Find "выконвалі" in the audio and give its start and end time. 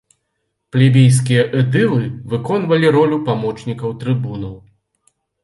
2.33-2.87